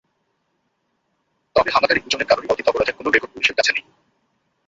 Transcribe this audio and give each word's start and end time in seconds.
তবে 1.55 1.69
হামলাকারী 1.71 1.99
দুজনের 1.99 2.27
কারোরই 2.27 2.51
অতীত 2.51 2.67
অপরাধের 2.67 2.97
কোনো 2.97 3.09
রেকর্ড 3.09 3.31
পুলিশের 3.33 3.57
কাছে 3.57 3.71
নেই। 3.73 3.85